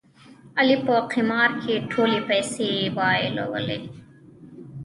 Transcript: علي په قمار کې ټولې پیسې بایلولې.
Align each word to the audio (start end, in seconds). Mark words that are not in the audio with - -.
علي 0.59 0.75
په 0.85 0.95
قمار 1.11 1.49
کې 1.61 1.73
ټولې 1.91 2.19
پیسې 2.29 2.69
بایلولې. 2.97 3.79